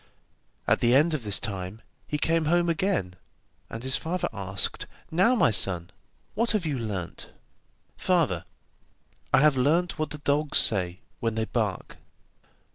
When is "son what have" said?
5.51-6.65